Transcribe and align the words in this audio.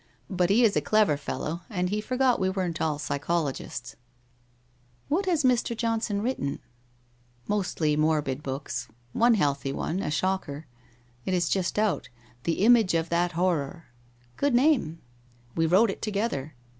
But 0.31 0.49
he 0.49 0.63
is 0.63 0.75
a 0.75 0.81
clever 0.81 1.15
fellow, 1.15 1.61
and 1.69 1.91
he 1.91 2.01
forgot 2.01 2.39
we 2.39 2.49
weren't 2.49 2.81
all 2.81 2.97
psychologists/' 2.97 3.95
What 5.09 5.27
has 5.27 5.43
Mr. 5.43 5.77
Johnson 5.77 6.23
written?'' 6.23 6.57
Mostly 7.47 7.95
morbid 7.95 8.41
books, 8.41 8.87
one 9.13 9.35
healthy 9.35 9.71
one, 9.71 9.99
a 9.99 10.09
shocker. 10.09 10.65
It 11.23 11.35
is 11.35 11.49
just 11.49 11.77
out," 11.77 12.09
The 12.45 12.65
Image 12.65 12.95
of 12.95 13.09
that 13.09 13.33
Horror."' 13.33 13.89
1 14.29 14.29
Good 14.37 14.55
name/ 14.55 15.03
'We 15.55 15.67
wrote 15.67 15.91
it 15.91 16.01
together. 16.01 16.55